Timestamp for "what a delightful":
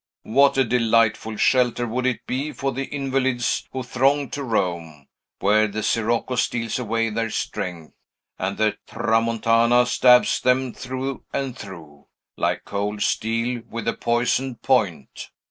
0.23-1.35